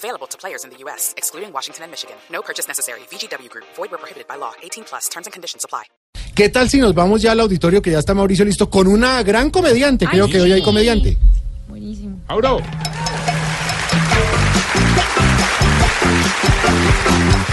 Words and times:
Available 0.00 0.26
to 0.28 0.38
players 0.38 0.64
in 0.64 0.70
the 0.70 0.78
U.S., 0.84 1.12
excluding 1.18 1.52
Washington 1.52 1.84
and 1.84 1.90
Michigan. 1.90 2.16
No 2.30 2.40
purchase 2.40 2.66
necessary. 2.66 3.00
VGW 3.10 3.50
Group. 3.50 3.66
Void 3.76 3.90
where 3.90 3.98
prohibited 3.98 4.26
by 4.26 4.36
law. 4.36 4.52
18 4.62 4.84
plus. 4.84 5.08
Terms 5.10 5.26
and 5.26 5.32
conditions 5.32 5.62
apply. 5.62 5.84
¿Qué 6.34 6.48
tal 6.48 6.70
si 6.70 6.78
nos 6.78 6.94
vamos 6.94 7.20
ya 7.20 7.32
al 7.32 7.40
auditorio 7.40 7.82
que 7.82 7.90
ya 7.90 7.98
está 7.98 8.14
Mauricio 8.14 8.46
listo 8.46 8.70
con 8.70 8.86
una 8.86 9.22
gran 9.22 9.50
comediante? 9.50 10.06
Creo 10.06 10.26
que 10.26 10.40
hoy 10.40 10.52
hay 10.52 10.62
comediante. 10.62 11.18
Buenísimo. 11.68 12.18
¡Auro! 12.28 12.60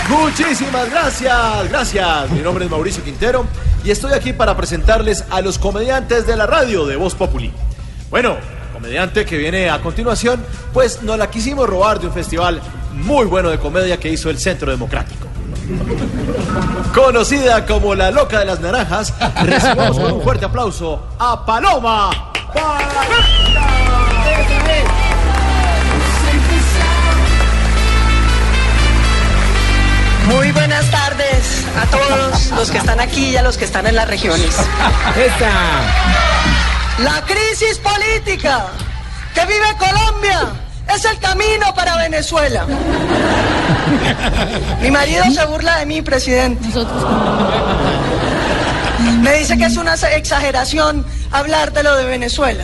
Muchísimas 0.07 0.89
gracias, 0.89 1.69
gracias. 1.69 2.31
Mi 2.31 2.39
nombre 2.39 2.63
es 2.63 2.71
Mauricio 2.71 3.03
Quintero 3.03 3.45
y 3.83 3.91
estoy 3.91 4.13
aquí 4.13 4.31
para 4.31 4.55
presentarles 4.55 5.25
a 5.31 5.41
los 5.41 5.59
comediantes 5.59 6.25
de 6.25 6.37
la 6.37 6.45
radio 6.45 6.85
de 6.85 6.95
Voz 6.95 7.13
Populi. 7.13 7.51
Bueno, 8.09 8.37
comediante 8.77 9.25
que 9.25 9.37
viene 9.37 9.71
a 9.71 9.81
continuación, 9.81 10.45
pues 10.71 11.01
nos 11.01 11.17
la 11.17 11.31
quisimos 11.31 11.67
robar 11.67 11.99
de 11.99 12.05
un 12.05 12.13
festival 12.13 12.61
muy 12.93 13.25
bueno 13.25 13.49
de 13.49 13.57
comedia 13.57 13.99
que 13.99 14.07
hizo 14.07 14.29
el 14.29 14.37
Centro 14.37 14.69
Democrático. 14.69 15.27
Conocida 16.93 17.65
como 17.65 17.95
la 17.95 18.11
loca 18.11 18.37
de 18.37 18.45
las 18.45 18.59
naranjas, 18.59 19.15
recibamos 19.43 19.97
con 19.97 20.11
un 20.11 20.21
fuerte 20.21 20.45
aplauso 20.45 21.07
a 21.17 21.43
Paloma. 21.43 22.11
Muy 30.27 30.51
buenas 30.51 30.91
tardes 30.91 31.65
a 31.81 31.85
todos 31.87 32.51
los 32.51 32.69
que 32.69 32.77
están 32.77 32.99
aquí 32.99 33.29
y 33.29 33.37
a 33.37 33.41
los 33.41 33.57
que 33.57 33.65
están 33.65 33.87
en 33.87 33.95
las 33.95 34.07
regiones. 34.07 34.55
La 36.99 37.21
crisis 37.21 37.77
política 37.77 38.65
que 39.35 39.45
vive 39.45 39.67
Colombia 39.77 40.47
es 40.95 41.05
el 41.05 41.19
camino 41.19 41.73
para 41.75 41.95
Venezuela. 41.97 42.65
Mi 44.81 44.89
marido 44.89 45.23
se 45.31 45.45
burla 45.45 45.77
de 45.77 45.85
mí, 45.85 46.01
presidente. 46.01 46.67
Me 49.21 49.33
dice 49.33 49.57
que 49.57 49.65
es 49.65 49.77
una 49.77 49.93
exageración 49.93 51.05
hablar 51.31 51.71
de 51.71 51.83
lo 51.83 51.95
de 51.97 52.05
Venezuela. 52.05 52.63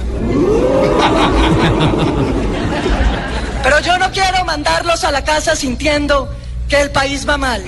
Pero 3.61 3.79
yo 3.81 3.99
no 3.99 4.11
quiero 4.11 4.43
mandarlos 4.45 5.03
a 5.03 5.11
la 5.11 5.23
casa 5.23 5.55
sintiendo 5.55 6.35
que 6.67 6.81
el 6.81 6.89
país 6.89 7.29
va 7.29 7.37
mal. 7.37 7.63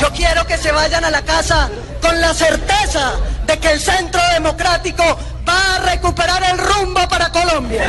Yo 0.00 0.10
quiero 0.10 0.44
que 0.44 0.58
se 0.58 0.72
vayan 0.72 1.04
a 1.04 1.10
la 1.10 1.22
casa 1.22 1.70
con 2.02 2.20
la 2.20 2.34
certeza 2.34 3.12
que 3.58 3.72
el 3.72 3.80
centro 3.80 4.20
democrático 4.32 5.04
va 5.48 5.76
a 5.76 5.78
recuperar 5.90 6.42
el 6.50 6.58
rumbo 6.58 7.06
para 7.08 7.30
Colombia. 7.30 7.84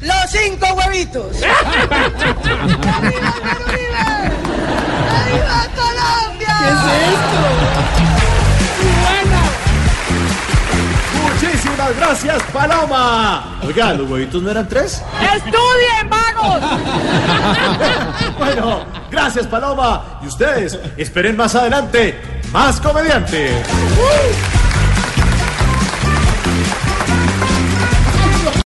Los 0.00 0.30
cinco 0.30 0.66
huevitos. 0.74 1.36
¡Arriba! 1.42 2.04
¡Arriba 5.10 5.66
Colombia! 5.74 6.56
Muchísimas 11.22 11.96
gracias, 11.96 12.42
Paloma. 12.52 13.58
Oiga, 13.66 13.92
¿los 13.94 14.10
huevitos 14.10 14.42
no 14.42 14.50
eran 14.50 14.68
tres? 14.68 15.02
¡Estudien, 15.34 16.08
vagos! 16.08 16.62
Bueno, 18.38 18.84
gracias, 19.10 19.46
Paloma. 19.46 20.20
Y 20.22 20.26
ustedes, 20.26 20.78
esperen 20.96 21.36
más 21.36 21.54
adelante, 21.54 22.20
más 22.52 22.80
comediante. 22.80 23.50